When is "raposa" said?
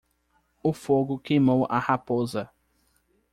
1.77-2.49